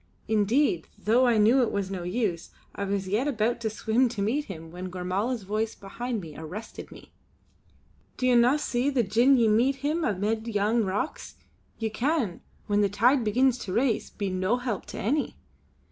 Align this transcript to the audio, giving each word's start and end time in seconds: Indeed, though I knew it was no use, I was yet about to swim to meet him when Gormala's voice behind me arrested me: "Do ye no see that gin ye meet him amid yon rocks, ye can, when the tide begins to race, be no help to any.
Indeed, 0.27 0.87
though 0.97 1.27
I 1.27 1.37
knew 1.37 1.61
it 1.61 1.71
was 1.71 1.91
no 1.91 2.01
use, 2.01 2.49
I 2.73 2.85
was 2.85 3.07
yet 3.07 3.27
about 3.27 3.61
to 3.61 3.69
swim 3.69 4.09
to 4.09 4.21
meet 4.23 4.45
him 4.45 4.71
when 4.71 4.89
Gormala's 4.89 5.43
voice 5.43 5.75
behind 5.75 6.21
me 6.21 6.35
arrested 6.35 6.91
me: 6.91 7.11
"Do 8.17 8.25
ye 8.25 8.33
no 8.33 8.57
see 8.57 8.89
that 8.89 9.11
gin 9.11 9.37
ye 9.37 9.47
meet 9.47 9.75
him 9.85 10.03
amid 10.03 10.47
yon 10.47 10.85
rocks, 10.85 11.35
ye 11.77 11.91
can, 11.91 12.41
when 12.65 12.81
the 12.81 12.89
tide 12.89 13.23
begins 13.23 13.59
to 13.59 13.73
race, 13.73 14.09
be 14.09 14.31
no 14.31 14.57
help 14.57 14.87
to 14.87 14.97
any. 14.97 15.37